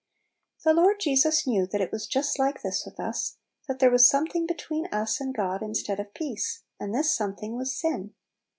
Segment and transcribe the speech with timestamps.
[0.63, 4.09] The Lord Jesus knew that it was just like this with us, that there was
[4.09, 8.15] something between us and God instead of peace, and this something was sin.